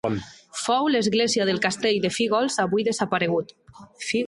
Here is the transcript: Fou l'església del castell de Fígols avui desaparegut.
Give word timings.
Fou 0.59 0.87
l'església 0.93 1.45
del 1.51 1.61
castell 1.67 1.99
de 2.07 2.11
Fígols 2.17 2.59
avui 2.65 2.89
desaparegut. 2.91 3.57